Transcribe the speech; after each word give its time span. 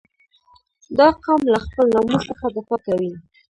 •دا 0.97 1.07
قوم 1.23 1.41
له 1.53 1.59
خپل 1.65 1.85
ناموس 1.93 2.21
څخه 2.29 2.45
دفاع 2.57 2.79
کوي. 2.87 3.11